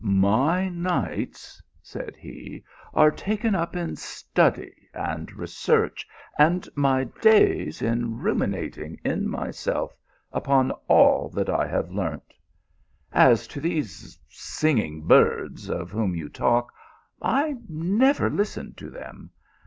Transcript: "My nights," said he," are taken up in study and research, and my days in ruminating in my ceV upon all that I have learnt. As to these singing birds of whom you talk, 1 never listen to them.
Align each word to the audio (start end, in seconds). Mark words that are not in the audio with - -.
"My 0.33 0.67
nights," 0.67 1.61
said 1.83 2.15
he," 2.15 2.63
are 2.95 3.11
taken 3.11 3.53
up 3.53 3.75
in 3.75 3.95
study 3.95 4.89
and 4.95 5.31
research, 5.33 6.07
and 6.39 6.67
my 6.73 7.03
days 7.03 7.83
in 7.83 8.17
ruminating 8.17 8.97
in 9.03 9.29
my 9.29 9.49
ceV 9.49 9.91
upon 10.33 10.71
all 10.87 11.29
that 11.29 11.51
I 11.51 11.67
have 11.67 11.91
learnt. 11.91 12.33
As 13.11 13.47
to 13.49 13.61
these 13.61 14.17
singing 14.27 15.05
birds 15.05 15.69
of 15.69 15.91
whom 15.91 16.15
you 16.15 16.29
talk, 16.29 16.73
1 17.19 17.65
never 17.69 18.27
listen 18.27 18.73
to 18.77 18.89
them. 18.89 19.29